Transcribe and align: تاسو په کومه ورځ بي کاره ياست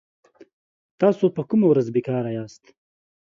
تاسو 1.01 1.25
په 1.35 1.41
کومه 1.49 1.65
ورځ 1.69 1.87
بي 1.93 2.01
کاره 2.07 2.31
ياست 2.37 2.63